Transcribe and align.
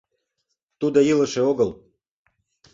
—Тудо 0.79 0.99
илыше 1.11 1.41
огыл. 1.51 1.69